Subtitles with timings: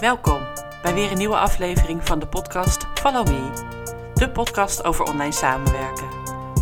[0.00, 0.46] Welkom
[0.82, 6.08] bij weer een nieuwe aflevering van de podcast Follow Me, de podcast over online samenwerken.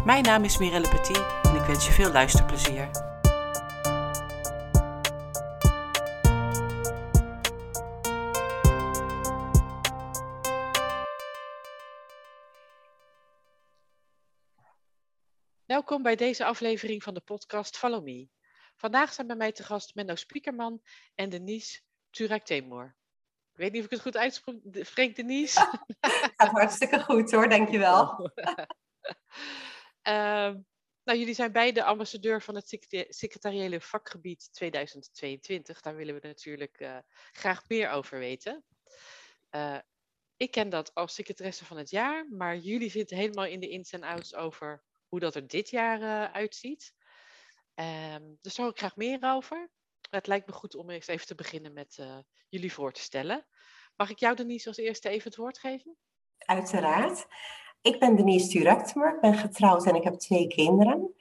[0.05, 2.91] Mijn naam is Mirelle Petit en ik wens je veel luisterplezier.
[15.65, 18.29] Welkom bij deze aflevering van de podcast Follow Me.
[18.77, 20.83] Vandaag zijn bij mij te gast Menno Spiekerman
[21.15, 21.81] en Denise
[22.11, 22.95] Turak-Temor.
[23.55, 25.61] Ik weet niet of ik het goed uitspreek, Denise.
[26.37, 28.31] Gaat hartstikke goed hoor, dankjewel.
[30.09, 30.55] uh,
[31.05, 35.81] nou, jullie zijn beide ambassadeur van het secretariële vakgebied 2022.
[35.81, 36.97] Daar willen we natuurlijk uh,
[37.33, 38.65] graag meer over weten.
[39.51, 39.79] Uh,
[40.37, 43.93] ik ken dat als secretaresse van het jaar, maar jullie zitten helemaal in de ins
[43.93, 46.95] en outs over hoe dat er dit jaar uh, uitziet.
[47.75, 49.71] Um, dus daar hoor ik graag meer over.
[50.15, 52.17] Het lijkt me goed om eens even te beginnen met uh,
[52.49, 53.47] jullie voor te stellen.
[53.97, 55.97] Mag ik jou, Denise, als eerste even het woord geven?
[56.39, 57.27] Uiteraard.
[57.83, 61.15] Ik ben Denise Turaktemer, ik ben getrouwd en ik heb twee kinderen.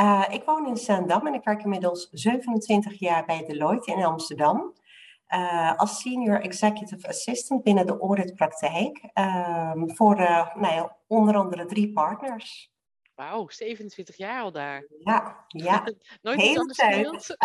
[0.00, 4.74] Uh, ik woon in Zaandam en ik werk inmiddels 27 jaar bij Deloitte in Amsterdam.
[5.28, 9.00] Uh, als senior executive assistant binnen de auditpraktijk
[9.84, 10.16] voor
[10.54, 12.72] nou ja, onder andere drie partners.
[13.20, 14.84] Wauw, 27 jaar al daar.
[15.04, 15.84] Ja, ja.
[16.22, 17.36] Nooit Hele iets tijd.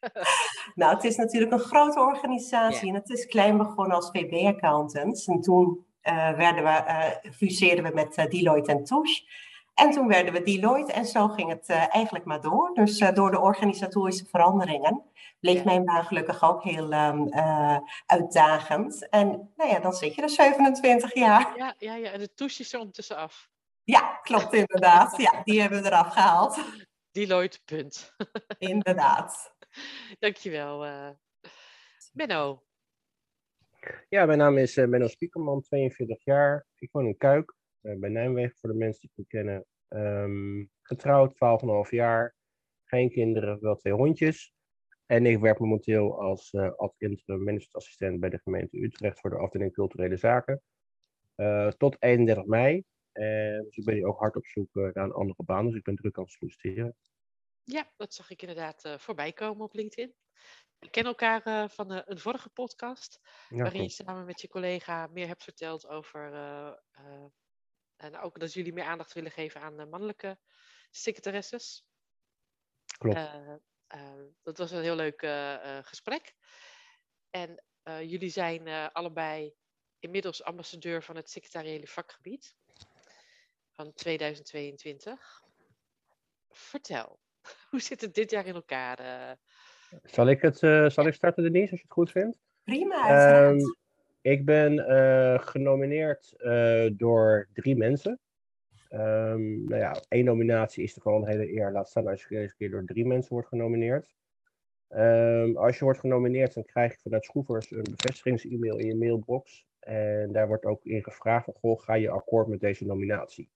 [0.74, 5.26] nou, het is natuurlijk een grote organisatie en het is klein begonnen als VB-accountants.
[5.26, 9.22] En toen uh, werden we, uh, fuseerden we met uh, Deloitte en Touche.
[9.74, 12.70] En toen werden we Deloitte en zo ging het eigenlijk maar door.
[12.74, 15.02] Dus door de organisatorische veranderingen
[15.40, 15.64] bleef ja.
[15.64, 17.28] mijn baan gelukkig ook heel um,
[18.06, 19.08] uitdagend.
[19.08, 21.52] En nou ja, dan zit je er 27 jaar.
[21.56, 22.10] Ja, ja, ja.
[22.10, 23.50] en de Touche is er ondertussen af.
[23.92, 25.16] Ja, klopt inderdaad.
[25.16, 26.58] Ja, die hebben we eraf gehaald.
[27.10, 28.14] Deloitte, punt.
[28.58, 29.56] Inderdaad.
[30.18, 30.86] Dankjewel.
[30.86, 31.10] Uh,
[32.12, 32.62] Menno.
[34.08, 36.66] Ja, mijn naam is uh, Menno Spiekerman, 42 jaar.
[36.78, 39.64] Ik woon in Kuik, uh, bij Nijmegen, voor de mensen die het kennen.
[39.88, 42.34] Um, getrouwd, 12,5 jaar.
[42.84, 44.52] Geen kinderen, wel twee hondjes.
[45.06, 49.38] En ik werk momenteel als uh, ad interim managementassistent bij de gemeente Utrecht voor de
[49.38, 50.62] afdeling culturele zaken.
[51.76, 52.84] tot 31 mei.
[53.12, 55.84] En dus ik ben hier ook hard op zoek naar een andere baan, dus ik
[55.84, 56.96] ben druk aan het solliciteren.
[57.64, 60.14] Ja, dat zag ik inderdaad uh, voorbij komen op LinkedIn.
[60.78, 64.48] We kennen elkaar uh, van uh, een vorige podcast, ja, waarin je samen met je
[64.48, 66.32] collega meer hebt verteld over,
[67.96, 70.38] en ook dat jullie meer aandacht willen geven aan mannelijke
[70.90, 71.86] secretaresses.
[72.98, 73.30] Klopt.
[74.42, 75.26] dat was een heel leuk
[75.86, 76.34] gesprek.
[77.30, 79.54] En jullie zijn allebei
[79.98, 82.56] inmiddels ambassadeur van het secretariële vakgebied
[83.82, 85.42] van 2022.
[86.50, 87.18] Vertel,
[87.70, 89.00] hoe zit het dit jaar in elkaar?
[89.00, 89.30] Uh...
[90.02, 92.38] Zal, ik het, uh, zal ik starten, Denise, als je het goed vindt?
[92.64, 93.58] Prima, um,
[94.20, 96.34] Ik ben uh, genomineerd
[96.92, 98.20] door drie mensen.
[98.90, 101.72] Um, nou ja, één nominatie is er gewoon een hele eer.
[101.72, 104.14] Laat staan als je eens een keer door drie mensen wordt genomineerd.
[104.88, 109.66] Um, als je wordt genomineerd, dan krijg je vanuit Schroevers een bevestigings-e-mail in je mailbox.
[109.80, 113.50] En daar wordt ook in gevraagd van, goh, ga je akkoord met deze nominatie?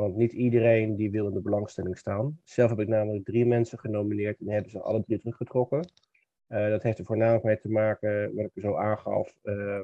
[0.00, 2.40] Want niet iedereen die wil in de belangstelling staan.
[2.44, 5.90] Zelf heb ik namelijk drie mensen genomineerd en hebben ze alle drie teruggetrokken.
[6.48, 9.38] Uh, dat heeft er voornamelijk mee te maken, wat ik zo aangaf.
[9.42, 9.80] Uh,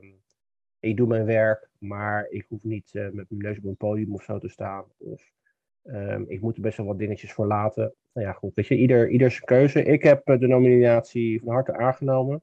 [0.81, 4.15] ik doe mijn werk, maar ik hoef niet uh, met mijn neus op een podium
[4.15, 4.85] of zo te staan.
[4.99, 5.33] Of
[5.85, 7.95] um, ik moet er best wel wat dingetjes voor laten.
[8.13, 9.83] Nou ja, goed, weet je, ieder, ieder zijn keuze.
[9.83, 12.43] Ik heb eh, de nominatie van harte aangenomen.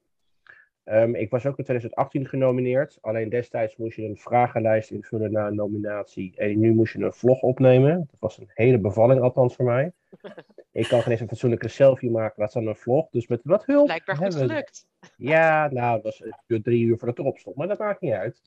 [0.85, 2.97] Um, ik was ook in 2018 genomineerd.
[3.01, 6.33] Alleen destijds moest je een vragenlijst invullen na een nominatie.
[6.35, 7.97] En nu moest je een vlog opnemen.
[7.97, 9.91] Dat was een hele bevalling, althans voor mij.
[10.71, 13.09] Ik kan geen eens een fatsoenlijke selfie maken, laat staan een vlog.
[13.09, 13.85] Dus met wat hulp.
[13.85, 14.87] Blijkbaar goed gelukt.
[15.17, 17.55] Ja, nou, dat was drie uur voordat het erop stond.
[17.55, 18.41] Maar dat maakt niet uit.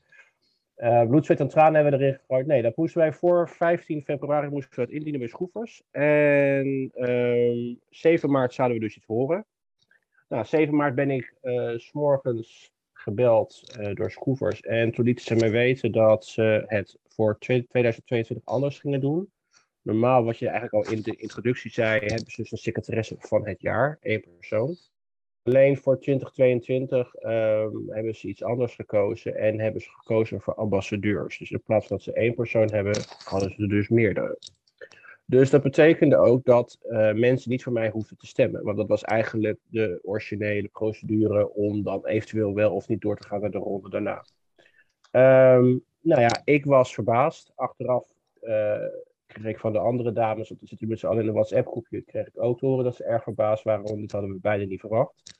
[0.77, 2.47] Uh, bloed, zweet en tranen hebben we erin gegooid.
[2.47, 5.83] Nee, dat moesten wij voor 15 februari moesten we het indienen bij Schroefers.
[5.91, 9.45] En um, 7 maart zouden we dus iets horen.
[10.27, 14.61] Nou, 7 maart ben ik uh, s morgens gebeld uh, door Schroevers.
[14.61, 19.31] En toen lieten ze mij weten dat ze het voor 2022 anders gingen doen.
[19.81, 23.47] Normaal, wat je eigenlijk al in de introductie zei, hebben ze dus een secretaresse van
[23.47, 24.77] het jaar, één persoon.
[25.43, 31.37] Alleen voor 2022 um, hebben ze iets anders gekozen en hebben ze gekozen voor ambassadeurs.
[31.37, 34.37] Dus in plaats van dat ze één persoon hebben, hadden ze er dus meerdere.
[35.29, 38.63] Dus dat betekende ook dat uh, mensen niet voor mij hoefden te stemmen.
[38.63, 43.27] Want dat was eigenlijk de originele procedure om dan eventueel wel of niet door te
[43.27, 44.25] gaan naar de ronde daarna.
[45.11, 47.51] Um, nou ja, ik was verbaasd.
[47.55, 48.05] Achteraf
[48.41, 48.75] uh,
[49.25, 51.67] kreeg ik van de andere dames, want we zitten met z'n allen in een WhatsApp
[51.67, 54.39] groepje, kreeg ik ook te horen dat ze erg verbaasd waren, want dit hadden we
[54.41, 55.36] beide niet verwacht.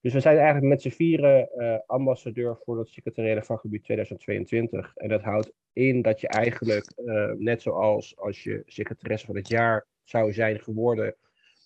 [0.00, 4.96] Dus we zijn eigenlijk met z'n vieren uh, ambassadeur voor het secretariële vakgebied 2022.
[4.96, 9.48] En dat houdt in dat je eigenlijk, uh, net zoals als je secretaresse van het
[9.48, 11.16] jaar zou zijn geworden,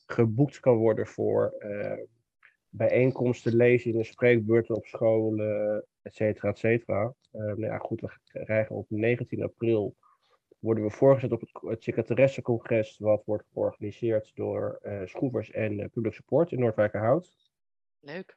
[0.06, 1.92] geboekt kan worden voor uh,
[2.68, 7.14] bijeenkomsten, lezingen, spreekbeurten op scholen, et cetera, et cetera.
[7.30, 8.10] nou ja, goed, we
[8.44, 9.96] krijgen op 19 april
[10.58, 16.52] worden we voorgezet op het, het secretaressencongres, wat wordt georganiseerd door Schroevers en Public Support
[16.52, 17.43] in Noordwijkerhout.
[18.04, 18.36] Leuk.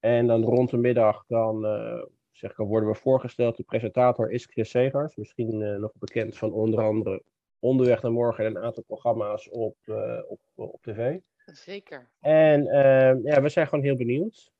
[0.00, 3.56] En dan rond de middag dan, uh, zeg ik, worden we voorgesteld.
[3.56, 5.16] De presentator is Chris Segers.
[5.16, 7.22] Misschien uh, nog bekend van onder andere
[7.58, 11.18] Onderweg naar Morgen en een aantal programma's op, uh, op, op tv.
[11.44, 12.10] Zeker.
[12.20, 12.64] En
[13.22, 14.52] ja, we zijn gewoon heel benieuwd.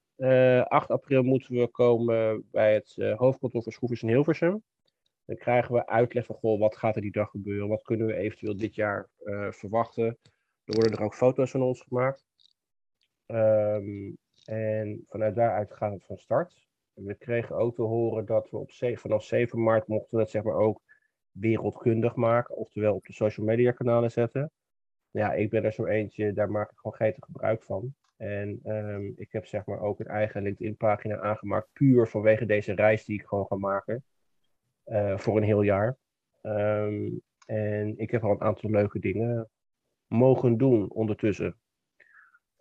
[0.68, 4.62] 8 april moeten we komen bij het hoofdkantoor van Schroefers in Hilversum.
[5.24, 7.68] Dan krijgen we uitleg van, goh, wat gaat er die dag gebeuren?
[7.68, 9.08] Wat kunnen we eventueel dit jaar
[9.50, 10.18] verwachten?
[10.64, 12.24] Er worden er ook foto's van ons gemaakt.
[13.26, 16.66] Um, en vanuit daaruit gaat het van start.
[16.92, 20.42] We kregen ook te horen dat we op vanaf 7 maart mochten we het zeg
[20.42, 20.80] maar ook
[21.30, 24.50] wereldkundig maken, oftewel op de social media kanalen zetten.
[25.10, 27.94] Ja, ik ben er zo eentje, daar maak ik gewoon gretig gebruik van.
[28.16, 32.74] En um, ik heb zeg maar ook een eigen LinkedIn pagina aangemaakt, puur vanwege deze
[32.74, 34.04] reis die ik gewoon ga maken.
[34.86, 35.96] Uh, voor een heel jaar.
[36.42, 39.50] Um, en ik heb al een aantal leuke dingen
[40.06, 41.56] mogen doen ondertussen.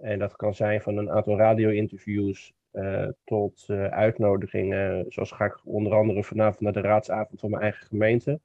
[0.03, 5.05] En dat kan zijn van een aantal radio-interviews uh, tot uh, uitnodigingen.
[5.07, 8.39] Zoals ga ik onder andere vanavond naar de raadsavond van mijn eigen gemeente.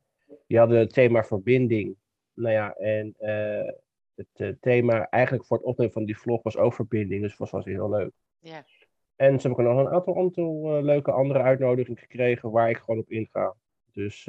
[0.46, 1.96] Die hadden het thema verbinding.
[2.34, 3.70] Nou ja, en uh,
[4.34, 7.22] het thema eigenlijk voor het opnemen van die vlog was ook verbinding.
[7.22, 8.12] Dus dat was heel leuk.
[8.38, 8.64] Ja.
[9.16, 13.10] En ze hebben nog een aantal, aantal leuke andere uitnodigingen gekregen waar ik gewoon op
[13.10, 13.55] inga.
[13.93, 14.25] Dus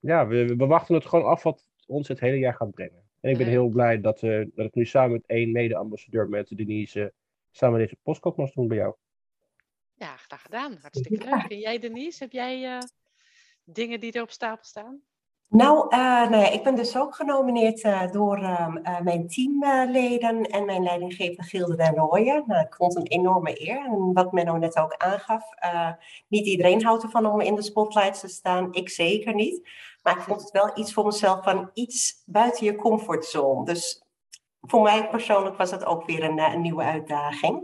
[0.00, 3.05] ja, we, we wachten het gewoon af wat ons het hele jaar gaat brengen.
[3.26, 6.56] En ik ben heel blij dat, uh, dat ik nu samen met één mede-ambassadeur, met
[6.56, 7.12] Denise,
[7.50, 8.94] samen deze podcast mag doen bij jou.
[9.94, 10.76] Ja, graag gedaan.
[10.80, 11.50] Hartstikke leuk.
[11.50, 12.78] En jij, Denise, heb jij uh,
[13.64, 15.00] dingen die er op stapel staan?
[15.48, 20.82] Nou, uh, nou ik ben dus ook genomineerd uh, door uh, mijn teamleden en mijn
[20.82, 22.44] leidinggever Gilde den Rooyen.
[22.46, 23.84] Nou, ik vond het een enorme eer.
[23.84, 25.44] En wat Menno net ook aangaf,
[26.28, 28.72] niet iedereen houdt ervan om in de spotlights te staan.
[28.72, 29.68] Ik zeker niet.
[30.02, 33.64] Maar ik vond het wel iets voor mezelf van iets buiten je comfortzone.
[33.64, 34.02] Dus
[34.60, 37.62] voor mij persoonlijk was het ook weer een nieuwe uitdaging.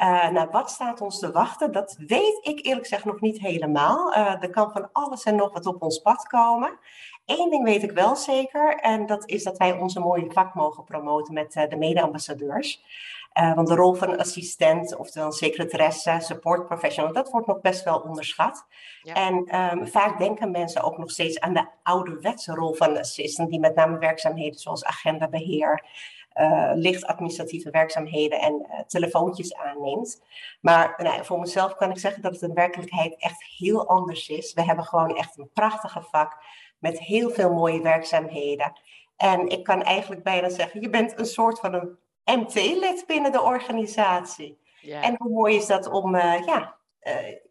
[0.00, 1.72] Uh, nou, wat staat ons te wachten?
[1.72, 4.12] Dat weet ik eerlijk gezegd nog niet helemaal.
[4.16, 6.78] Uh, er kan van alles en nog wat op ons pad komen.
[7.26, 10.84] Eén ding weet ik wel zeker, en dat is dat wij onze mooie vak mogen
[10.84, 12.84] promoten met uh, de mede-ambassadeurs.
[13.32, 18.66] want de rol van assistent, oftewel secretaresse, support professional, dat wordt nog best wel onderschat.
[19.02, 19.14] Ja.
[19.14, 23.60] En um, vaak denken mensen ook nog steeds aan de ouderwetse rol van assistent, die
[23.60, 25.84] met name werkzaamheden zoals agendabeheer,
[26.34, 30.22] uh, licht administratieve werkzaamheden en uh, telefoontjes aanneemt.
[30.60, 34.52] Maar nou, voor mezelf kan ik zeggen dat het in werkelijkheid echt heel anders is.
[34.52, 36.36] We hebben gewoon echt een prachtige vak
[36.78, 38.72] met heel veel mooie werkzaamheden.
[39.16, 43.42] En ik kan eigenlijk bijna zeggen, je bent een soort van een MT-lid binnen de
[43.42, 44.58] organisatie.
[44.80, 45.02] Ja.
[45.02, 46.76] En hoe mooi is dat om uh, ja,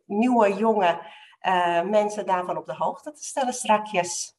[0.06, 1.00] nieuwe, jonge
[1.86, 4.39] mensen daarvan op de hoogte te stellen strakjes.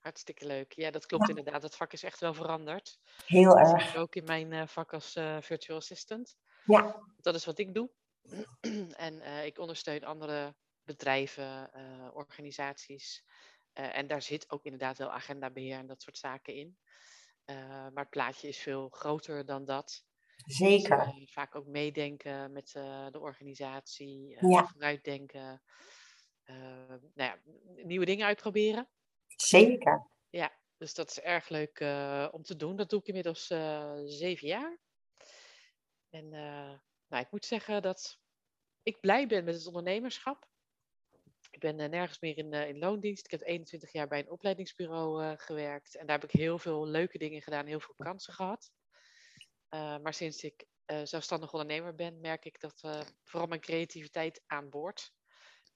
[0.00, 0.72] Hartstikke leuk.
[0.72, 1.34] Ja, dat klopt ja.
[1.34, 1.62] inderdaad.
[1.62, 2.98] Het vak is echt wel veranderd.
[3.26, 3.96] Heel dat erg.
[3.96, 6.36] Ook in mijn uh, vak als uh, virtual assistant.
[6.64, 7.02] Ja.
[7.16, 7.90] Dat is wat ik doe.
[9.06, 10.54] en uh, ik ondersteun andere
[10.84, 11.70] bedrijven,
[12.14, 13.24] organisaties.
[13.72, 16.78] en daar zit ook inderdaad wel agendabeheer en dat soort zaken in.
[17.92, 20.04] maar het plaatje is veel groter dan dat.
[20.46, 21.12] Zeker.
[21.18, 22.70] Dus, vaak ook meedenken met
[23.10, 24.66] de organisatie, ja.
[24.66, 25.62] vooruitdenken.
[26.44, 27.38] nou ja,
[27.84, 28.88] nieuwe dingen uitproberen.
[29.40, 30.06] Zeker.
[30.30, 32.76] Ja, dus dat is erg leuk uh, om te doen.
[32.76, 34.78] Dat doe ik inmiddels uh, zeven jaar.
[36.10, 38.18] En uh, nou, ik moet zeggen dat
[38.82, 40.48] ik blij ben met het ondernemerschap.
[41.50, 43.24] Ik ben nergens meer in, in loondienst.
[43.24, 45.96] Ik heb 21 jaar bij een opleidingsbureau gewerkt.
[45.96, 48.70] En daar heb ik heel veel leuke dingen gedaan, heel veel kansen gehad.
[50.02, 50.66] maar sinds ik
[51.02, 52.80] zelfstandig ondernemer ben, merk ik dat
[53.24, 55.12] vooral mijn creativiteit aanboord.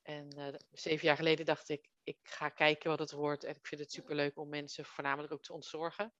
[0.05, 3.45] En uh, zeven jaar geleden dacht ik, ik ga kijken wat het wordt.
[3.45, 6.13] En ik vind het superleuk om mensen voornamelijk ook te ontzorgen.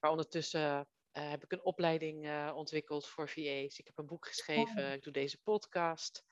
[0.00, 3.78] Maar ondertussen uh, heb ik een opleiding uh, ontwikkeld voor VA's.
[3.78, 4.84] Ik heb een boek geschreven.
[4.84, 4.92] Oh.
[4.92, 6.24] Ik doe deze podcast.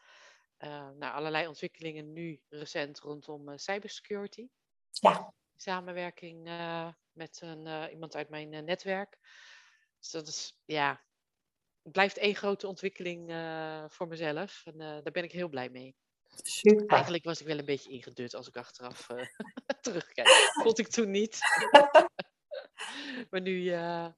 [0.59, 4.49] nou, allerlei ontwikkelingen nu recent rondom cybersecurity.
[4.91, 5.33] Ja.
[5.57, 6.43] Samenwerking
[7.13, 9.19] met een, iemand uit mijn netwerk.
[9.99, 11.05] Dus dat is, ja,
[11.83, 13.27] het blijft één grote ontwikkeling
[13.93, 14.63] voor mezelf.
[14.65, 15.97] En daar ben ik heel blij mee.
[16.35, 16.87] Super.
[16.87, 19.25] Eigenlijk was ik wel een beetje ingedut als ik achteraf uh,
[19.81, 20.29] terugkijk.
[20.63, 21.41] Vond ik toen niet.
[23.31, 24.09] maar nu, uh,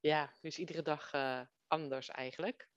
[0.00, 2.68] ja, nu is iedere dag uh, anders eigenlijk.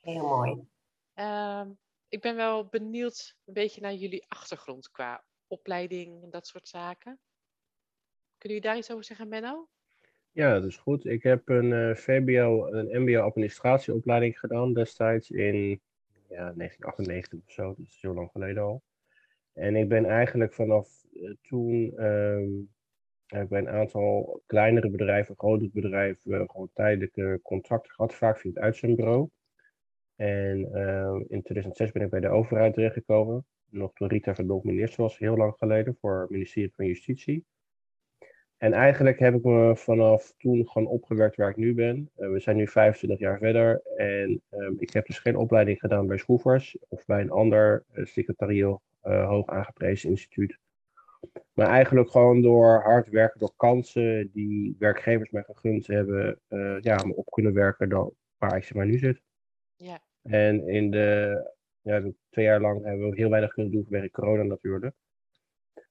[0.00, 0.66] Heel mooi.
[1.14, 1.70] Ehm,
[2.08, 7.20] ik ben wel benieuwd een beetje naar jullie achtergrond qua opleiding en dat soort zaken.
[8.38, 9.68] Kunnen jullie daar iets over zeggen, Menno?
[10.30, 11.04] Ja, dat is goed.
[11.04, 15.82] Ik heb een eh, VBO, een MBO-administratieopleiding gedaan destijds in
[16.32, 17.74] ja, 1998 of zo.
[17.78, 18.82] Is zo lang geleden al.
[19.52, 22.50] En ik ben eigenlijk vanaf eh, toen ehm,
[23.26, 28.50] heb ik bij een aantal kleinere bedrijven, grotere bedrijven, gewoon tijdelijke contracten gehad, vaak via
[28.50, 29.28] het uitzendbureau.
[30.16, 33.46] En ehm, in 2006 ben ik bij de overheid terechtgekomen.
[33.70, 37.44] Nog toen Rita Verdonk minister was, heel lang geleden, voor het ministerie van Justitie.
[38.62, 42.10] En eigenlijk heb ik me vanaf toen gewoon opgewerkt waar ik nu ben.
[42.18, 46.06] Uh, we zijn nu 25 jaar verder en um, ik heb dus geen opleiding gedaan
[46.06, 50.58] bij Schroevers of bij een ander uh, secretarieel uh, hoog aangeprezen instituut.
[51.52, 56.40] Maar eigenlijk gewoon door hard werken, door kansen die werkgevers mij gegund hebben,
[56.80, 59.22] ja, me op kunnen werken dan waar ik zeg maar nu zit.
[59.76, 60.02] Ja.
[60.22, 61.38] En in de
[61.80, 64.94] ja, twee jaar lang hebben we heel weinig kunnen doen vanwege corona natuurlijk.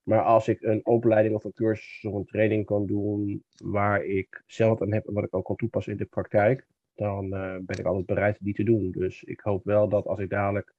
[0.02, 4.42] Maar als ik een opleiding of een cursus of een training kan doen waar ik
[4.46, 7.78] zelf aan heb en wat ik ook kan toepassen in de praktijk, dan uh, ben
[7.78, 8.90] ik altijd bereid die te doen.
[8.90, 10.74] Dus ik hoop wel dat als ik dadelijk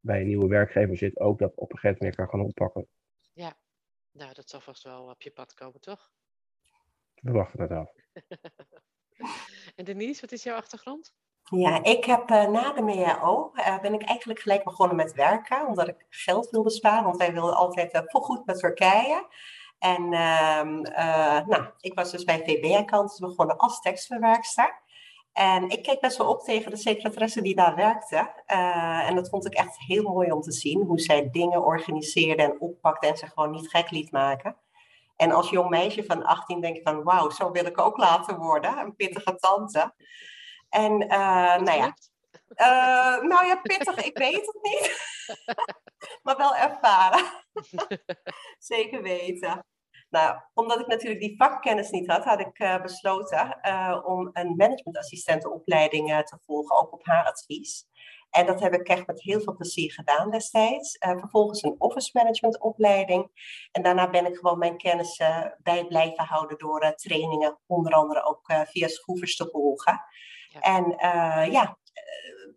[0.00, 2.86] bij een nieuwe werkgever zit, ook dat op een gegeven moment kan gaan oppakken.
[3.32, 3.56] Ja,
[4.12, 6.12] nou dat zal vast wel op je pad komen, toch?
[7.14, 7.92] We wachten het af.
[9.76, 11.14] en Denise, wat is jouw achtergrond?
[11.50, 15.66] Ja, ik heb uh, na de MEAO uh, ben ik eigenlijk gelijk begonnen met werken,
[15.66, 19.26] omdat ik geld wilde sparen, want wij wilden altijd uh, goed met Turkije.
[19.78, 20.80] En ehm,
[21.46, 24.82] nou, ik was dus bij VB-accountants begonnen als tekstverwerkster.
[25.32, 28.32] En ik keek best wel op tegen de secretaresse die daar werkte.
[29.06, 32.60] en dat vond ik echt heel mooi om te zien, hoe zij dingen organiseerde en
[32.60, 34.56] oppakte en zich gewoon niet gek liet maken.
[35.16, 38.38] En als jong meisje van 18 denk ik van, wauw, zo wil ik ook laten
[38.38, 39.92] worden, een pittige tante.
[40.68, 41.94] En uh, nou ja.
[42.48, 45.14] Uh, nou ja, pittig, ik weet het niet.
[46.22, 47.24] maar wel ervaren.
[48.58, 49.66] Zeker weten.
[50.10, 53.58] Nou, omdat ik natuurlijk die vakkennis niet had, had ik uh, besloten
[54.04, 57.86] om een managementassistentenopleiding te volgen, ook op haar advies.
[58.30, 60.96] En dat heb ik echt met heel veel plezier gedaan destijds.
[60.98, 63.30] vervolgens een office management opleiding.
[63.72, 65.22] En daarna ben ik gewoon mijn kennis
[65.62, 70.04] bij blijven houden door trainingen, onder andere ook via schroevers te volgen.
[70.60, 71.78] En uh, ja,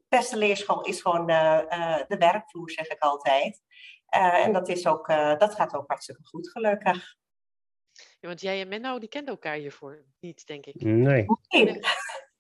[0.10, 1.60] beste leerschool is gewoon uh,
[2.08, 3.62] de werkvloer, zeg ik altijd.
[4.10, 7.18] en dat, is ook, dat gaat ook hartstikke goed, gelukkig.
[8.20, 10.82] Ja, want jij en Menno, die kenden elkaar hiervoor niet, denk ik.
[10.82, 11.26] Nee.
[11.50, 11.66] nee.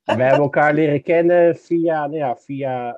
[0.03, 2.97] We hebben elkaar leren kennen via, nou ja, via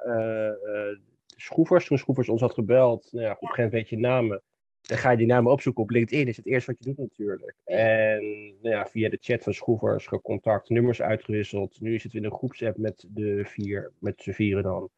[1.25, 1.85] Schroevers.
[1.85, 4.43] Toen Schroevers ons had gebeld, nou ja, op een gegeven moment weet je namen
[4.81, 6.27] dan ga je die namen opzoeken op LinkedIn.
[6.27, 7.55] Is het eerste wat je doet natuurlijk.
[7.65, 8.21] En
[8.61, 11.81] nou ja, via de chat van Schroevers gecontact, nummers uitgewisseld.
[11.81, 14.89] Nu is het in een groepsapp met de vier, met z'n vieren dan.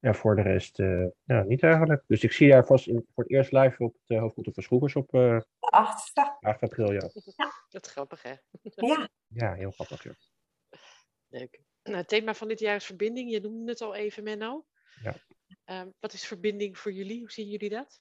[0.00, 2.04] En voor de rest, uh, ja, niet eigenlijk.
[2.06, 4.62] Dus ik zie daar vast in, voor het eerst live op het uh, hoofdkantoor van
[4.62, 6.92] Schroevers op uh, 8 april.
[6.92, 7.10] Ja.
[7.24, 7.52] ja.
[7.68, 8.34] Dat is grappig, hè?
[8.62, 9.08] Ja.
[9.26, 10.14] Ja, heel grappig, ja.
[11.28, 11.60] Leuk.
[11.82, 13.30] Nou, het thema van dit jaar is verbinding.
[13.30, 14.66] Je noemde het al even, Menno.
[15.02, 15.14] Ja.
[15.80, 17.20] Um, wat is verbinding voor jullie?
[17.20, 18.00] Hoe zien jullie dat?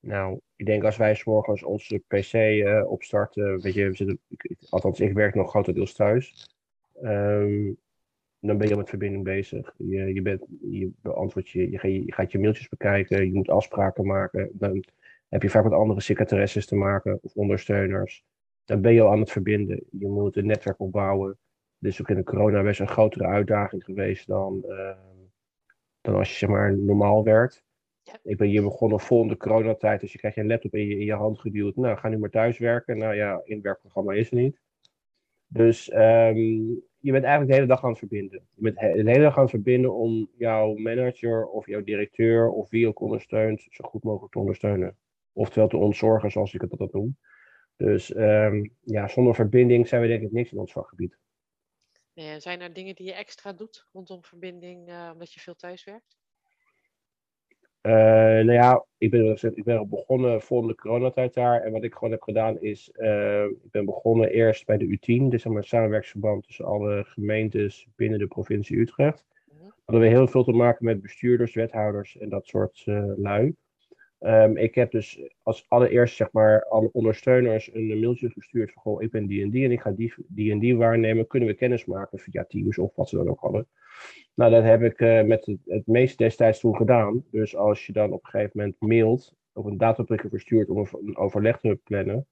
[0.00, 4.20] Nou, ik denk als wij morgens onze PC uh, opstarten, weet je, we zitten,
[4.68, 6.48] althans ik werk nog grotendeels thuis,
[7.02, 7.78] um,
[8.40, 9.74] dan ben je met verbinding bezig.
[9.76, 14.50] Je, je, bent, je beantwoordt je, je, gaat je mailtjes bekijken, je moet afspraken maken,
[14.52, 14.84] dan
[15.28, 18.24] heb je vaak met andere secretaresses te maken of ondersteuners.
[18.64, 19.84] Dan ben je al aan het verbinden.
[19.90, 21.38] Je moet een netwerk opbouwen.
[21.80, 24.90] Is ook in de corona best een grotere uitdaging geweest dan, uh,
[26.00, 27.64] dan als je maar normaal werkt.
[28.22, 30.98] Ik ben hier begonnen vol in de coronatijd, dus je krijgt je laptop in je,
[30.98, 31.76] in je hand geduwd.
[31.76, 32.98] Nou, ga nu maar thuis werken.
[32.98, 34.60] Nou ja, inwerkprogramma is er niet.
[35.46, 38.46] Dus um, je bent eigenlijk de hele dag aan het verbinden.
[38.54, 42.70] Je bent de hele dag aan het verbinden om jouw manager of jouw directeur of
[42.70, 44.96] wie ook ondersteunt, zo goed mogelijk te ondersteunen.
[45.32, 47.16] Oftewel te ontzorgen, zoals ik het dat noem.
[47.76, 51.18] Dus um, ja, zonder verbinding zijn we denk ik niks in ons vakgebied.
[52.12, 55.84] Ja, zijn er dingen die je extra doet rondom verbinding, uh, omdat je veel thuis
[55.84, 56.19] werkt?
[57.82, 61.60] Uh, nou ja, ik ben, ik ben begonnen voor de coronatijd daar.
[61.62, 65.28] En wat ik gewoon heb gedaan is, uh, ik ben begonnen eerst bij de U10,
[65.28, 69.24] dus een samenwerksverband tussen alle gemeentes binnen de provincie Utrecht.
[69.52, 73.54] Mm Hadden we heel veel te maken met bestuurders, wethouders en dat soort uh, lui.
[74.20, 79.02] Um, ik heb dus als allereerst zeg maar alle ondersteuners een mailtje gestuurd van goh,
[79.02, 79.94] ik ben die en die en ik ga
[80.28, 81.26] die, en die waarnemen.
[81.26, 83.66] Kunnen we kennis maken via Teams of wat ze dan ook hadden.
[84.34, 87.24] Nou, dat heb ik uh, met het, het meeste destijds toen gedaan.
[87.30, 91.16] Dus als je dan op een gegeven moment mailt of een dataprikker verstuurt om een,
[91.16, 92.26] overleg te plannen,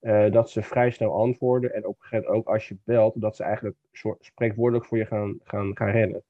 [0.00, 1.74] uh, dat ze vrij snel antwoorden.
[1.74, 3.76] En op een gegeven moment ook als je belt, dat ze eigenlijk
[4.20, 6.22] spreekwoordelijk voor je gaan, gaan, gaan rennen.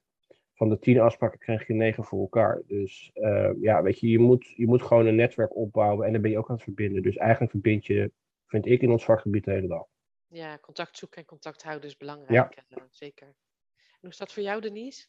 [0.55, 2.63] Van de tien afspraken krijg je negen voor elkaar.
[2.67, 6.23] Dus uh, ja, weet je, je moet, je moet gewoon een netwerk opbouwen en dan
[6.23, 7.03] ben je ook aan het verbinden.
[7.03, 8.13] Dus eigenlijk verbind je,
[8.47, 9.85] vind ik in ons vakgebied de hele dag.
[10.29, 12.55] Ja, contact zoeken en contact houden is belangrijk.
[12.55, 12.77] Ja.
[12.77, 13.27] Uh, zeker.
[13.27, 15.07] En hoe is dat voor jou, Denise?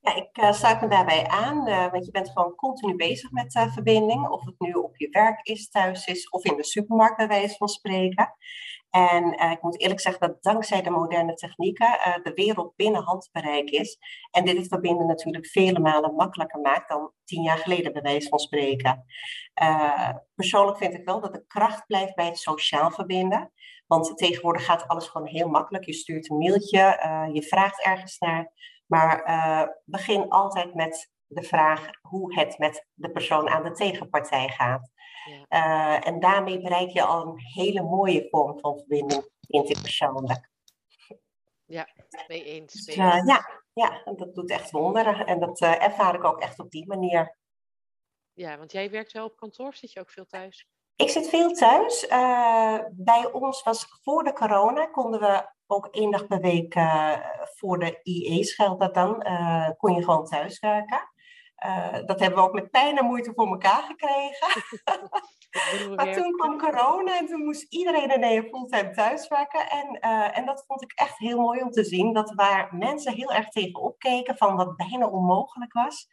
[0.00, 3.54] Ja, ik uh, sluit me daarbij aan, uh, want je bent gewoon continu bezig met
[3.54, 4.28] uh, verbinding.
[4.28, 7.56] Of het nu op je werk is, thuis is of in de supermarkt bij wijze
[7.56, 8.34] van spreken.
[8.92, 13.98] En ik moet eerlijk zeggen dat dankzij de moderne technieken de wereld binnen handbereik is.
[14.30, 18.28] En dit het verbinden natuurlijk vele malen makkelijker maakt dan tien jaar geleden bij wijze
[18.28, 19.04] van spreken.
[20.34, 23.52] persoonlijk vind ik wel dat de kracht blijft bij het sociaal verbinden.
[23.86, 25.84] Want tegenwoordig gaat alles gewoon heel makkelijk.
[25.84, 26.78] Je stuurt een mailtje,
[27.32, 28.52] je vraagt ergens naar.
[28.86, 34.90] Maar begin altijd met de vraag hoe het met de persoon aan de tegenpartij gaat.
[35.24, 35.46] Ja.
[35.48, 40.50] Uh, en daarmee bereik je al een hele mooie vorm van verbinding interpersoonlijk.
[41.64, 41.88] Ja,
[42.28, 42.84] mee eens.
[42.84, 45.26] Dus, uh, ja, ja, en dat doet echt wonderen.
[45.26, 47.36] En dat ervaar ik ook echt op die manier.
[48.32, 50.66] Ja, want jij werkt wel op kantoor, zit je ook veel thuis?
[50.96, 52.06] Ik zit veel thuis.
[52.90, 57.78] bij ons was voor de corona konden we ook één dag per week uh, voor
[57.78, 61.11] de IE's geldt dat dan, uh, kon je gewoon thuis werken.
[61.66, 64.62] Uh, dat hebben we ook met pijn en moeite voor elkaar gekregen.
[65.96, 69.70] maar toen kwam corona en toen moest iedereen ineens fulltime thuiswerken.
[69.70, 70.00] En,
[70.32, 72.12] en dat vond ik echt heel mooi om te zien.
[72.12, 76.08] Dat waar mensen heel erg tegen opkeken van wat bijna onmogelijk was.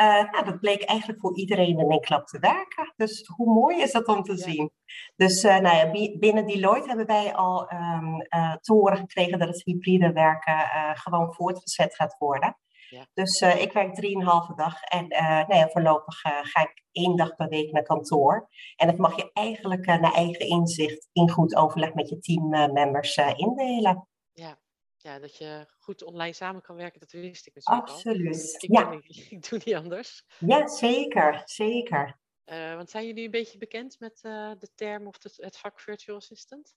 [0.00, 2.92] Uh, nou, dat bleek eigenlijk voor iedereen in één klap te werken.
[2.96, 4.70] Dus hoe mooi is dat om te zien?
[5.16, 9.48] Dus uh, nou ja, binnen Deloitte hebben wij al um, uh, te horen gekregen dat
[9.48, 10.56] het hybride werken
[10.94, 12.56] gewoon voortgezet gaat worden.
[12.92, 13.06] Ja.
[13.14, 17.72] Dus ik werk drieënhalve dag en nou ja, voorlopig ga ik één dag per week
[17.72, 18.48] naar kantoor.
[18.76, 24.08] En dat mag je eigenlijk naar eigen inzicht in goed overleg met je teammembers indelen.
[24.32, 24.58] Ja,
[25.02, 28.56] ja, dat je goed online samen kan werken, dat wist ik natuurlijk Absoluut.
[28.58, 28.90] Ik, ja.
[28.90, 30.24] Niet, ik doe niet anders.
[30.38, 31.42] Ja, zeker.
[31.44, 32.20] Zeker.
[32.46, 35.80] Uh, want zijn jullie een beetje bekend met uh, de term of het, het vak
[35.80, 36.74] virtual assistant?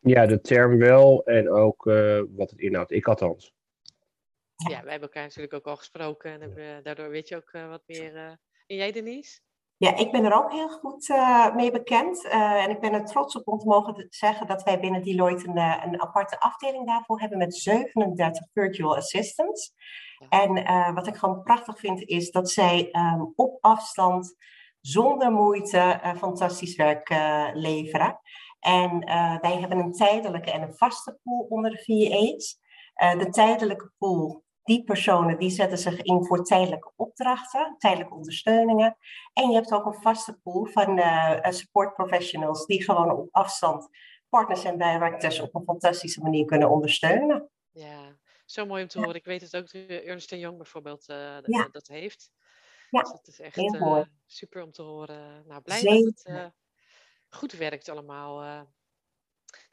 [0.00, 2.90] Ja, de term wel en ook uh, wat het inhoudt.
[2.90, 3.55] Ik althans.
[4.56, 7.82] Ja, wij hebben elkaar natuurlijk ook al gesproken en hebben, daardoor weet je ook wat
[7.86, 8.16] meer.
[8.66, 9.40] En jij, Denise?
[9.78, 12.24] Ja, ik ben er ook heel goed uh, mee bekend.
[12.24, 15.48] Uh, en ik ben er trots op om te mogen zeggen dat wij binnen Deloitte
[15.48, 19.72] een, een aparte afdeling daarvoor hebben met 37 virtual assistants.
[20.18, 20.28] Ja.
[20.28, 24.36] En wat ik gewoon prachtig vind is dat zij um, op afstand,
[24.80, 27.08] zonder moeite, fantastisch werk
[27.54, 28.20] leveren.
[28.60, 28.98] En
[29.40, 32.60] wij hebben een tijdelijke en een vaste pool onder de VA's.
[33.18, 38.96] de tijdelijke pool die personen die zetten zich in voor tijdelijke opdrachten, tijdelijke ondersteuningen.
[39.32, 43.88] En je hebt ook een vaste pool van uh, support professionals die gewoon op afstand
[44.28, 47.50] partners en bijwerkers op een fantastische manier kunnen ondersteunen.
[47.70, 49.14] Ja, zo mooi om te horen.
[49.14, 51.68] Ik weet het ook Ernst Young bijvoorbeeld uh, ja.
[51.70, 52.30] dat heeft.
[52.90, 55.46] Ja, dus dat is echt uh, super om te horen.
[55.46, 56.04] Nou, blij Zeker.
[56.04, 56.52] dat het
[57.28, 58.40] goed werkt allemaal.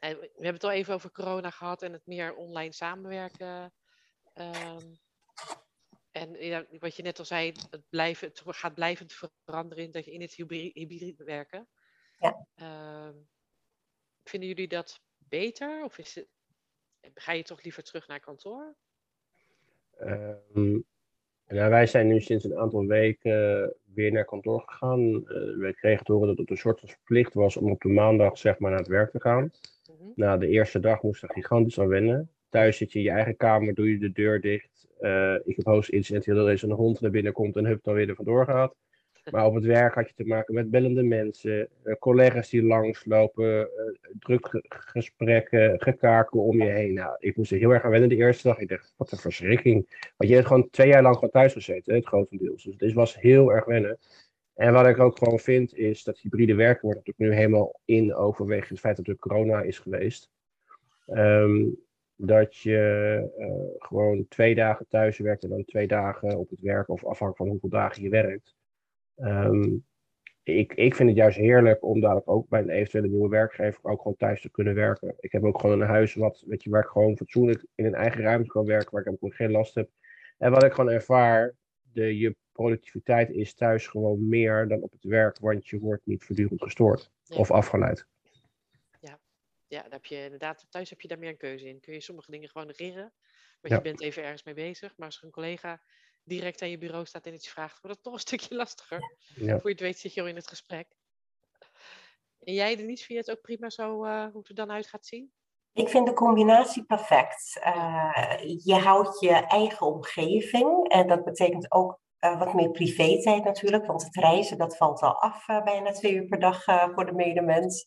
[0.00, 3.72] we hebben het al even over corona gehad en het meer online samenwerken
[4.34, 4.98] Um,
[6.10, 10.04] en ja, wat je net al zei, het, blijven, het gaat blijvend veranderen in, dat
[10.04, 11.68] je in het hybride werken.
[12.18, 12.46] Ja.
[13.06, 13.28] Um,
[14.24, 15.84] vinden jullie dat beter?
[15.84, 16.28] Of is het,
[17.14, 18.74] ga je toch liever terug naar kantoor?
[20.00, 20.84] Um,
[21.46, 25.00] nou, wij zijn nu sinds een aantal weken weer naar kantoor gegaan.
[25.00, 27.88] Uh, wij kregen te horen dat het een soort van verplicht was om op de
[27.88, 29.52] maandag zeg maar, naar het werk te gaan.
[29.82, 30.16] -huh.
[30.16, 32.33] Na de eerste dag moest er gigantisch aan wennen.
[32.54, 34.86] Thuis zit je in je eigen kamer, doe je de deur dicht.
[35.00, 37.82] Uh, ik heb hoogst incident dat er eens een hond naar binnen komt en hup
[37.82, 38.74] dan weer er vandoor gaat.
[39.30, 43.58] Maar op het werk had je te maken met bellende mensen, uh, collega's die langslopen,
[43.58, 43.66] uh,
[44.18, 46.94] druk gesprekken, gekakel om je heen.
[46.94, 48.58] Nou, ik moest er heel erg aan wennen de eerste dag.
[48.58, 50.08] Ik dacht, wat een verschrikking.
[50.16, 52.62] Want je hebt gewoon twee jaar lang gewoon thuis gezeten, het grotendeels.
[52.62, 53.98] Dus het was heel erg wennen.
[54.54, 58.14] En wat ik ook gewoon vind, is dat hybride werken wordt natuurlijk nu helemaal in
[58.14, 60.30] overweging het feit dat er corona is geweest.
[61.06, 61.82] Um,
[62.16, 66.88] dat je uh, gewoon twee dagen thuis werkt en dan twee dagen op het werk,
[66.88, 68.54] of afhankelijk van hoeveel dagen je werkt.
[69.16, 69.84] Um,
[70.42, 74.00] ik, ik vind het juist heerlijk om dadelijk ook bij een eventuele nieuwe werkgever ook
[74.00, 75.14] gewoon thuis te kunnen werken.
[75.20, 77.94] Ik heb ook gewoon een huis wat, weet je, waar ik gewoon fatsoenlijk in een
[77.94, 79.90] eigen ruimte kan werken, waar ik ook geen last heb.
[80.38, 81.54] En wat ik gewoon ervaar,
[81.92, 86.24] de, je productiviteit is thuis gewoon meer dan op het werk, want je wordt niet
[86.24, 88.06] voortdurend gestoord of afgeleid
[89.74, 91.80] ja, dan heb je inderdaad, thuis heb je daar meer een keuze in.
[91.80, 93.12] Kun je sommige dingen gewoon negeren,
[93.60, 93.76] want ja.
[93.76, 94.96] je bent even ergens mee bezig.
[94.96, 95.82] Maar als er een collega
[96.24, 99.16] direct aan je bureau staat en iets vraagt, wordt het toch een stukje lastiger.
[99.34, 99.58] Ja.
[99.58, 100.96] Voor je het weet zit je al in het gesprek.
[102.40, 104.86] En jij, Denise, vind je het ook prima zo uh, hoe het er dan uit
[104.86, 105.32] gaat zien?
[105.72, 107.60] Ik vind de combinatie perfect.
[107.64, 113.86] Uh, je houdt je eigen omgeving en dat betekent ook uh, wat meer privé-tijd natuurlijk,
[113.86, 117.12] want het reizen dat valt al af uh, bijna twee uur per dag voor de
[117.12, 117.86] medemens.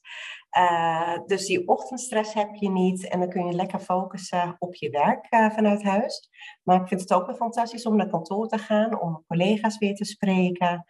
[1.25, 5.27] dus die ochtendstress heb je niet en dan kun je lekker focussen op je werk
[5.53, 6.29] vanuit huis.
[6.63, 9.95] Maar ik vind het ook wel fantastisch om naar kantoor te gaan, om collega's weer
[9.95, 10.85] te spreken.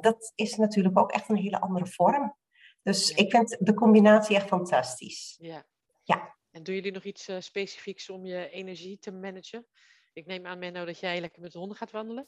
[0.00, 2.36] dat is natuurlijk ook echt een hele andere vorm.
[2.82, 5.36] Dus ik vind de combinatie echt fantastisch.
[5.40, 5.66] Ja.
[6.02, 6.36] Ja.
[6.50, 9.66] En doen jullie nog iets specifieks om je energie te managen?
[10.16, 12.26] Ik neem aan, Menno, dat jij lekker met de honden gaat wandelen.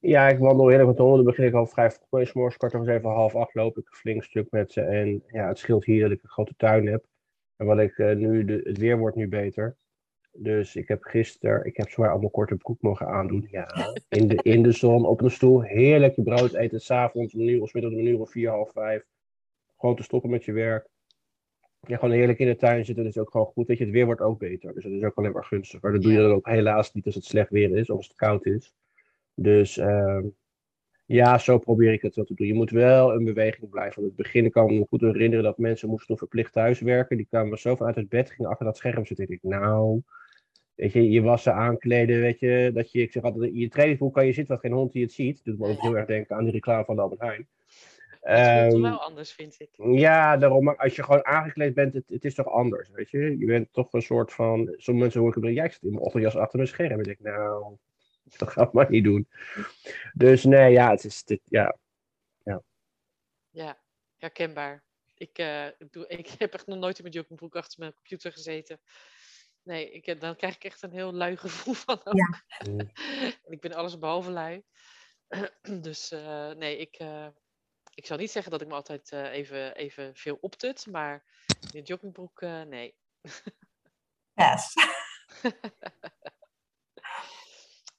[0.00, 1.24] Ja, ik wandel heerlijk met de honden.
[1.24, 2.34] Dan begin ik al vrij vroeg.
[2.34, 4.80] Morgens kwart over zeven, half acht loop ik een flink stuk met ze.
[4.80, 7.04] En ja, het scheelt hier dat ik een grote tuin heb.
[7.56, 9.76] En wat ik uh, nu, de, het weer wordt nu beter.
[10.32, 13.46] Dus ik heb gisteren, ik heb zwaar allemaal korte broek mogen aandoen.
[13.50, 13.66] Ja,
[14.08, 15.62] in de, in de zon, op een stoel.
[15.62, 16.80] Heerlijk je brood eten.
[16.80, 19.04] S'avonds om een uur of middag om een uur of vier, half vijf.
[19.76, 20.88] Gewoon te stoppen met je werk
[21.88, 23.66] ja, gewoon heerlijk in de tuin zitten, dat is ook gewoon goed.
[23.66, 24.74] Weet je, het weer wordt ook beter.
[24.74, 25.80] Dus dat is ook alleen maar gunstig.
[25.80, 28.06] Maar dat doe je dan ook helaas niet als het slecht weer is, of als
[28.06, 28.74] het koud is.
[29.34, 30.22] Dus uh,
[31.06, 32.46] ja, zo probeer ik het wel te doen.
[32.46, 34.02] Je moet wel in beweging blijven.
[34.02, 37.16] Aan het begin kan ik me goed herinneren dat mensen moesten verplicht thuiswerken.
[37.16, 39.28] Die kwamen zo vanuit het bed, gingen achter dat scherm zitten.
[39.28, 40.02] Ik nou,
[40.74, 42.70] weet je, je wassen, aankleden, weet je.
[42.74, 45.02] Dat je, ik zeg altijd, in je trainingsboek kan je zitten, wat geen hond die
[45.02, 45.36] het ziet.
[45.36, 47.46] Dat doet me ook heel erg denken aan die reclame van de Albert Heijn.
[48.24, 49.70] Het um, wel anders, vind ik.
[49.76, 53.38] Ja, daarom, als je gewoon aangekleed bent, het, het is toch anders, weet je.
[53.38, 56.36] Je bent toch een soort van, sommige mensen hoor ik jij zit in mijn ochtendjas
[56.36, 56.90] achter mijn scherm.
[56.90, 57.76] En ik denk, nou,
[58.38, 59.28] dat gaat maar niet doen.
[60.14, 61.76] Dus nee, ja, het is, dit, ja.
[62.42, 62.62] Ja,
[63.50, 63.78] ja
[64.16, 64.84] herkenbaar.
[65.14, 68.80] Ik, uh, doe, ik heb echt nog nooit in mijn joggingbroek achter mijn computer gezeten.
[69.62, 72.00] Nee, ik, dan krijg ik echt een heel lui gevoel van.
[72.02, 72.42] Ja.
[73.44, 74.62] en ik ben alles behalve lui.
[75.86, 77.26] dus uh, nee, ik, uh,
[77.94, 81.24] ik zou niet zeggen dat ik me altijd uh, even, even veel optut, maar
[81.60, 82.96] in de joggingbroek, uh, nee.
[84.34, 84.74] Yes.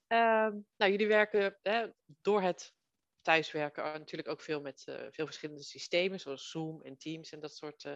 [0.08, 1.88] um, nou, jullie werken hè,
[2.21, 2.73] door het
[3.21, 7.55] thuiswerken natuurlijk ook veel met uh, veel verschillende systemen, zoals Zoom en Teams en dat
[7.55, 7.88] soort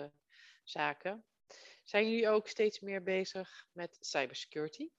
[0.64, 1.26] zaken.
[1.84, 4.90] Zijn jullie ook steeds meer bezig met cybersecurity?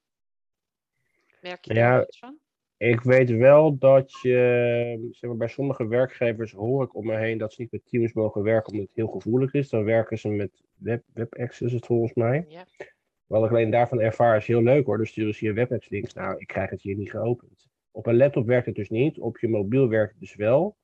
[1.41, 2.41] Merk je ja, daar iets van?
[2.81, 7.39] Ik weet wel dat je, zeg maar, bij sommige werkgevers hoor ik om me heen
[7.39, 9.69] dat ze niet met Teams mogen werken omdat het heel gevoelig is.
[9.69, 12.45] Dan werken ze met web, WebEx, het volgens mij.
[12.49, 12.67] Ja.
[13.27, 14.99] Wat ik alleen daarvan ervaar is heel leuk hoor.
[14.99, 16.13] Dus sturen ze je WebEx links.
[16.13, 17.69] Nou, ik krijg het hier niet geopend.
[17.91, 19.19] Op een laptop werkt het dus niet.
[19.19, 20.77] Op je mobiel werkt het dus wel.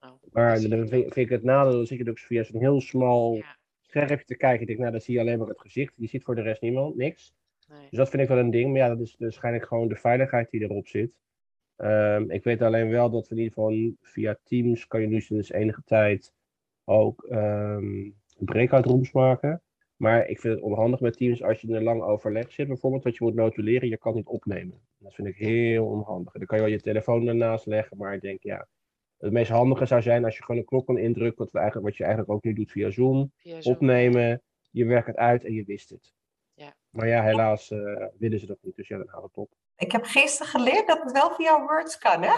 [0.00, 3.34] Oh, maar dan vind, ik het nadeel, dan zit je dus via zo'n heel smal
[3.34, 3.56] ja.
[3.80, 4.60] schermpje te kijken.
[4.60, 5.92] Ik denk, nou, dan zie je alleen maar het gezicht.
[5.96, 7.34] Je ziet voor de rest niemand, niks.
[7.68, 7.88] Nee.
[7.88, 8.70] Dus dat vind ik wel een ding.
[8.70, 11.12] Maar ja, dat is waarschijnlijk gewoon de veiligheid die erop zit.
[11.84, 15.20] Um, ik weet alleen wel dat we in ieder geval via Teams kan je nu
[15.20, 16.32] sinds enige tijd
[16.84, 19.62] ook um, breakout rooms maken.
[19.96, 23.02] Maar ik vind het onhandig met Teams als je in een lang overleg zit, bijvoorbeeld,
[23.02, 24.80] dat je moet notuleren, je kan niet opnemen.
[24.98, 26.32] Dat vind ik heel onhandig.
[26.32, 28.68] Dan kan je wel je telefoon ernaast leggen, maar ik denk ja,
[29.18, 31.88] het meest handige zou zijn als je gewoon een knop kan indrukken, wat, we eigenlijk,
[31.88, 33.74] wat je eigenlijk ook nu doet via Zoom, via Zoom.
[33.74, 36.12] opnemen, je werkt het uit en je wist het.
[36.92, 39.50] Maar ja, helaas uh, willen ze dat niet, dus ja, dan houdt het op.
[39.76, 42.34] Ik heb gisteren geleerd dat het wel via Words kan, hè?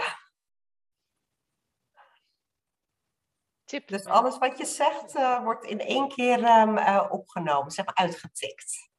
[3.65, 3.89] Tip.
[3.89, 7.95] Dus alles wat je zegt uh, wordt in één keer um, uh, opgenomen, zeg maar
[7.95, 8.91] uitgetikt.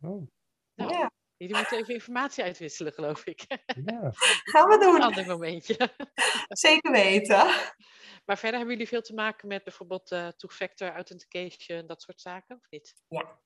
[0.00, 0.26] Oh.
[0.74, 1.10] Nou, ja.
[1.36, 3.44] Jullie moeten even informatie uitwisselen, geloof ik.
[3.84, 4.10] Ja.
[4.52, 4.94] Gaan we doen.
[4.94, 5.90] Een ander momentje.
[6.48, 7.46] Zeker weten.
[8.24, 12.56] Maar verder hebben jullie veel te maken met bijvoorbeeld uh, two-factor authentication, dat soort zaken,
[12.56, 12.94] of niet?
[13.08, 13.40] Ja.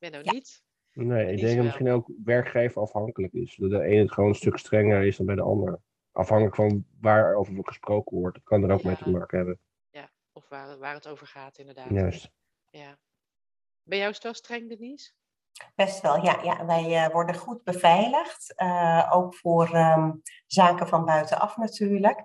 [0.00, 0.32] Ben nou ja.
[0.32, 0.62] niet?
[0.92, 3.56] Nee, ik denk dat misschien ook werkgever afhankelijk is.
[3.56, 5.80] Dat de ene gewoon een stuk strenger is dan bij de ander.
[6.12, 8.36] Afhankelijk van waarover gesproken wordt.
[8.36, 9.58] Dat kan er ook mee te maken hebben.
[9.90, 11.90] Ja, of waar, waar het over gaat inderdaad.
[11.90, 12.30] Juist.
[12.70, 12.98] Ja.
[13.82, 15.10] Ben jou wel streng, Denise?
[15.74, 16.42] Best wel, ja.
[16.42, 18.54] ja wij uh, worden goed beveiligd.
[18.56, 22.24] Uh, ook voor um, zaken van buitenaf natuurlijk.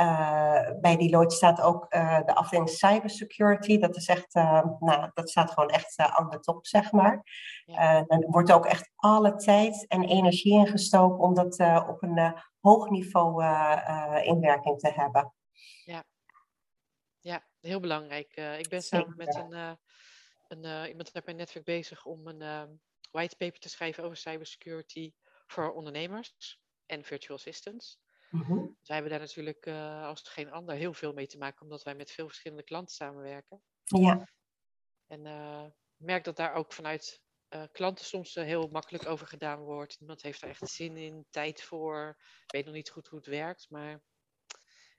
[0.00, 3.78] Uh, bij Deloitte staat ook uh, de afdeling cybersecurity.
[3.78, 7.22] Dat is echt, uh, nou, dat staat gewoon echt aan de top, zeg maar.
[7.64, 8.04] Ja.
[8.06, 13.44] er wordt ook echt alle tijd en energie ingestoken om dat op een hoog niveau
[14.22, 15.34] in werking te hebben.
[15.84, 16.04] Ja,
[17.20, 18.36] ja heel belangrijk.
[18.58, 19.78] ik ben samen met een,
[20.48, 22.80] een iemand uit mijn netwerk bezig om een
[23.10, 25.12] whitepaper te schrijven over cybersecurity
[25.46, 27.98] voor ondernemers en virtual assistants.
[28.34, 28.54] Mhm.
[28.54, 31.94] Wij hebben daar natuurlijk uh, als geen ander heel veel mee te maken, omdat wij
[31.94, 33.62] met veel verschillende klanten samenwerken.
[33.84, 34.28] Ja.
[35.06, 35.64] En uh,
[35.98, 39.98] ik merk dat daar ook vanuit uh, klanten soms heel makkelijk over gedaan wordt.
[39.98, 42.16] Niemand heeft er echt zin in, tijd voor.
[42.44, 44.02] Ik weet nog niet goed hoe het werkt, maar.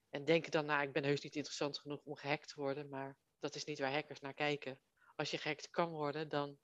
[0.10, 3.18] En denken dan, nou, ik ben heus niet interessant genoeg om gehackt te worden, maar
[3.40, 4.80] dat is niet waar hackers naar kijken.
[5.16, 6.58] als je gehackt kan worden, dan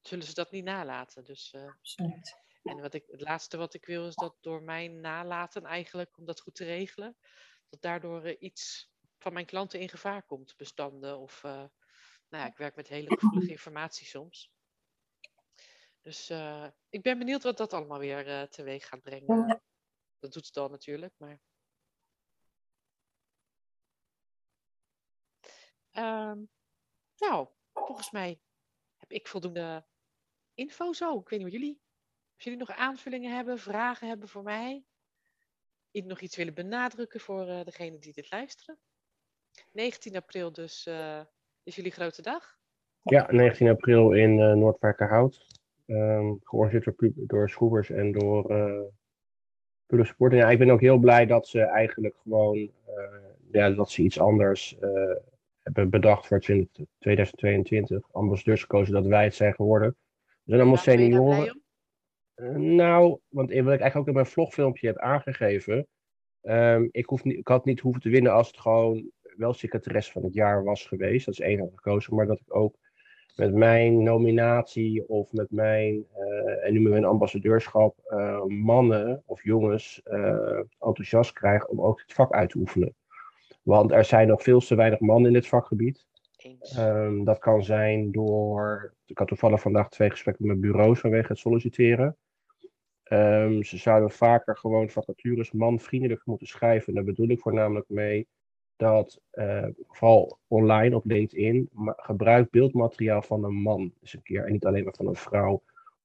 [0.00, 1.24] zullen ze dat niet nalaten.
[1.24, 2.45] Dus, Absoluut.
[2.66, 6.24] En wat ik, het laatste wat ik wil is dat door mijn nalaten eigenlijk, om
[6.24, 7.16] dat goed te regelen,
[7.68, 10.56] dat daardoor uh, iets van mijn klanten in gevaar komt.
[10.56, 11.70] Bestanden of, uh, nou
[12.28, 14.54] ja, ik werk met hele gevoelige informatie soms.
[16.00, 16.30] Dus
[16.88, 19.62] ik ben benieuwd wat dat allemaal weer teweeg gaat brengen.
[20.18, 21.40] Dat doet het al natuurlijk, maar...
[25.92, 26.50] Um,
[27.16, 28.40] nou, volgens mij
[28.96, 29.86] heb ik voldoende
[30.54, 31.18] info zo.
[31.18, 31.80] Ik weet niet wat jullie.
[32.36, 34.84] Als jullie nog aanvullingen hebben, vragen hebben voor mij.
[35.90, 38.78] Nog iets willen benadrukken voor uh, degene die dit luisteren.
[39.72, 41.20] 19 april dus uh,
[41.62, 42.58] is jullie grote dag.
[43.02, 45.46] Ja, 19 april in uh, Noordwijkerhout.
[45.86, 48.80] Um, georganiseerd door, door Schroevers en door uh,
[49.86, 50.32] Pulle Sport.
[50.32, 52.70] En ja, ik ben ook heel blij dat ze eigenlijk gewoon
[53.50, 54.76] ja, dat ze iets anders
[55.62, 56.40] hebben bedacht voor
[56.98, 58.12] 2022.
[58.12, 59.96] Ambassadeurs gekozen dat wij het zijn geworden.
[60.24, 61.64] We zijn allemaal senioren.
[62.56, 65.86] Nou, want wat ik eigenlijk ook in mijn vlogfilmpje heb aangegeven.
[66.42, 70.10] Um, ik, hoef niet, ik had niet hoeven te winnen als het gewoon wel secretaris
[70.10, 71.26] van het jaar was geweest.
[71.26, 72.14] Dat is één had gekozen.
[72.14, 72.74] Maar dat ik ook
[73.36, 79.44] met mijn nominatie of met mijn, uh, en nu met mijn ambassadeurschap, uh, mannen of
[79.44, 82.94] jongens uh, enthousiast krijg om ook het vak uit te oefenen.
[83.62, 86.06] Want er zijn nog veel te weinig mannen in dit vakgebied.
[86.78, 88.94] Um, dat kan zijn door.
[89.06, 92.16] Ik had toevallig vandaag twee gesprekken met bureaus vanwege het solliciteren.
[93.12, 96.94] Um, ze zouden vaker gewoon vacatures manvriendelijk moeten schrijven.
[96.94, 98.28] daar bedoel ik voornamelijk mee
[98.76, 104.52] dat, uh, vooral online op LinkedIn, gebruik beeldmateriaal van een man eens een keer en
[104.52, 105.62] niet alleen maar van een vrouw.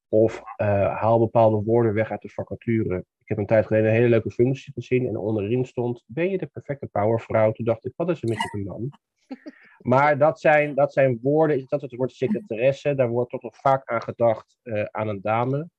[0.09, 4.09] Of uh, haal bepaalde woorden weg uit de vacature heb een tijd geleden een hele
[4.09, 7.51] leuke functie gezien en onderin stond, ben je de perfecte powervrouw?
[7.51, 8.89] Toen dacht ik, wat is er met een man?
[9.81, 13.89] Maar dat zijn, dat zijn woorden, dat het woord secretaresse, daar wordt toch nog vaak
[13.89, 15.69] aan gedacht uh, aan een dame.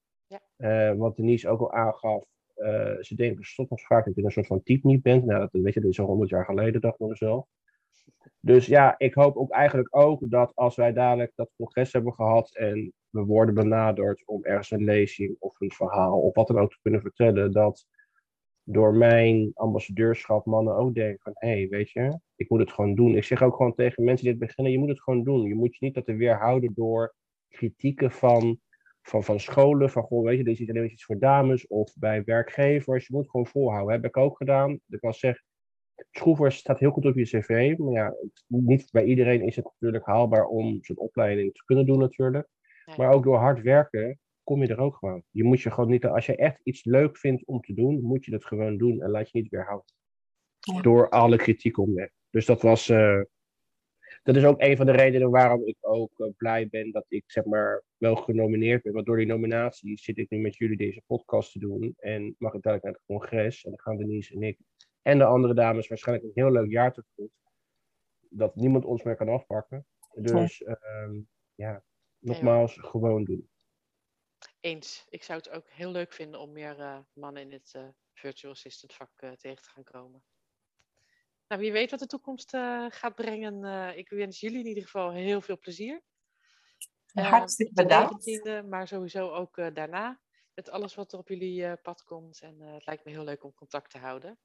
[0.62, 2.25] Uh, wat Denise ook al aangaf,
[2.57, 5.25] uh, ze denken soms vaak dat je een soort van type niet bent.
[5.25, 7.46] Nou, dat weet je, dat is al honderd jaar geleden, dacht ik mezelf.
[8.40, 12.55] Dus ja, ik hoop ook eigenlijk ook dat als wij dadelijk dat congres hebben gehad
[12.55, 16.70] en we worden benaderd om ergens een lezing of een verhaal of wat dan ook
[16.70, 17.87] te kunnen vertellen, dat
[18.64, 22.94] door mijn ambassadeurschap mannen ook denken van, hé, hey, weet je, ik moet het gewoon
[22.94, 23.16] doen.
[23.16, 25.42] Ik zeg ook gewoon tegen mensen die het beginnen, je moet het gewoon doen.
[25.42, 27.14] Je moet je niet laten weerhouden door
[27.48, 28.61] kritieken van,
[29.03, 32.25] van, van scholen, van, goh, weet je, dit is alleen iets voor dames of bij
[32.25, 33.07] werkgevers.
[33.07, 33.95] Je moet gewoon volhouden.
[33.95, 34.81] Heb ik ook gedaan.
[34.88, 35.45] Ik kan zeggen,
[36.11, 38.15] Schroevers staat heel goed op je cv, maar ja,
[38.47, 42.49] niet bij iedereen is het natuurlijk haalbaar om zo'n opleiding te kunnen doen natuurlijk.
[42.97, 45.23] Maar ook door hard werken kom je er ook gewoon.
[45.31, 48.25] Je moet je gewoon niet, als je echt iets leuk vindt om te doen, moet
[48.25, 49.87] je dat gewoon doen en laat je niet weerhouden.
[50.83, 53.21] Door alle kritiek om Dus dat was, uh,
[54.22, 57.24] dat is ook een van de redenen waarom ik ook uh, blij ben dat ik
[57.26, 58.92] zeg maar wel genomineerd ben.
[58.92, 62.54] Want door die nominatie zit ik nu met jullie deze podcast te doen en mag
[62.54, 64.58] ik dadelijk naar het congres en dan gaan Denise en ik
[65.02, 67.30] en de andere dames waarschijnlijk een heel leuk jaar tegemoet.
[68.28, 69.87] Dat niemand ons meer kan afpakken.
[70.14, 71.20] Dus ja, uh,
[71.54, 71.82] ja
[72.18, 73.50] nogmaals, gewoon doen.
[74.61, 75.06] Eens.
[75.08, 78.52] Ik zou het ook heel leuk vinden om meer uh, mannen in het uh, virtual
[78.52, 80.22] assistant vak tegen te gaan komen.
[81.53, 82.51] Nou, wie weet wat de toekomst
[82.88, 83.97] gaat brengen.
[83.97, 86.03] ik wens jullie in ieder geval heel veel plezier.
[87.12, 88.62] Hartstikke bedankt.
[88.69, 90.21] maar sowieso ook daarna.
[90.55, 92.41] Met alles wat er op jullie pad komt.
[92.41, 94.38] En het lijkt me heel leuk om contact te houden.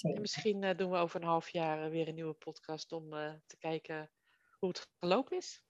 [0.00, 3.32] En misschien uh, doen we over een half jaar weer een nieuwe podcast om uh,
[3.46, 4.10] te kijken
[4.58, 5.64] hoe het gelopen is.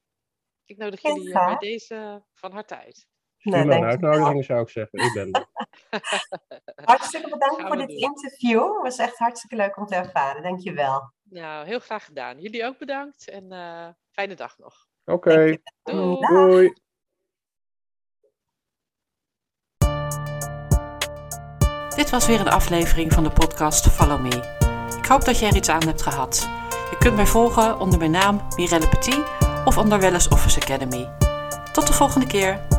[0.64, 3.08] Ik nodig jullie bij deze van harte uit.
[3.38, 4.98] Nee, nou, een uitnodiging zou ik zeggen.
[4.98, 5.46] Ik ben er.
[6.84, 7.98] hartstikke bedankt voor dit doen.
[7.98, 8.74] interview.
[8.74, 10.42] Het was echt hartstikke leuk om te ervaren.
[10.42, 11.12] Dankjewel.
[11.22, 12.40] Nou, heel graag gedaan.
[12.40, 13.48] Jullie ook bedankt en
[14.10, 14.86] fijne dag nog.
[15.04, 15.30] Oké.
[15.30, 15.62] Okay.
[15.82, 16.26] Doei.
[16.26, 16.72] Doei.
[21.96, 24.54] Dit was weer een aflevering van de podcast Follow Me.
[24.98, 26.48] Ik hoop dat je er iets aan hebt gehad.
[26.90, 29.24] Je kunt mij volgen onder mijn naam Mirelle Petit
[29.64, 31.08] of onder Wellness Office Academy.
[31.72, 32.75] Tot de volgende keer.